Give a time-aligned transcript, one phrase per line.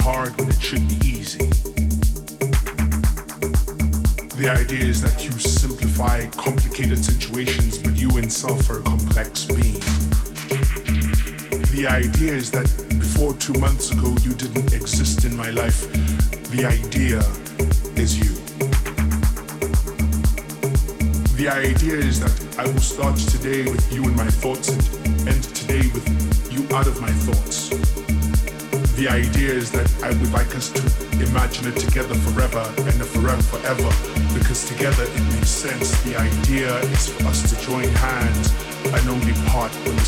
[0.00, 1.46] hard when it should be easy.
[4.36, 9.80] The idea is that you simplify complicated situations, but you itself are a complex being.
[11.76, 12.66] The idea is that
[12.98, 15.80] before two months ago you didn't exist in my life.
[16.50, 17.18] The idea
[17.96, 18.34] is you.
[21.36, 23.99] The idea is that I will start today with you
[31.50, 33.90] imagine it together forever and a forever forever
[34.38, 36.00] because together it makes sense.
[36.02, 38.54] The idea is for us to join hands
[38.84, 39.98] and only part when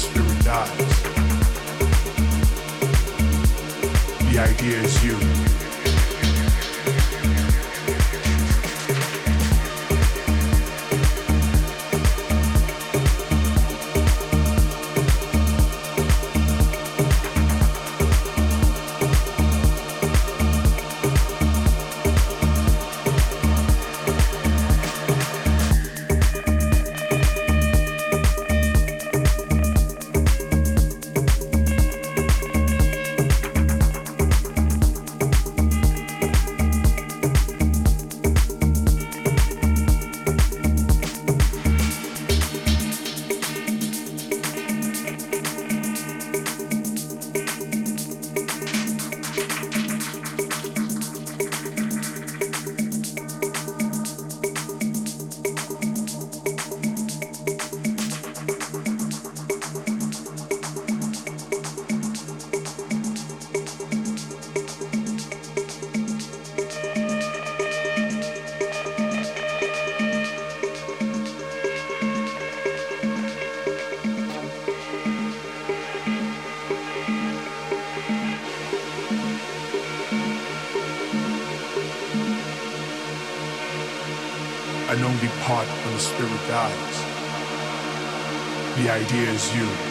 [88.92, 89.81] idea is you.